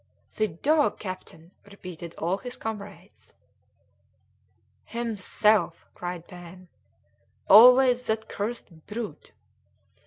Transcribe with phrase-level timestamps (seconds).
[0.35, 3.35] "The dog, captain!" repeated all his comrades.
[4.85, 6.69] "Himself!" cried Pen;
[7.47, 9.31] "always that cursed brute."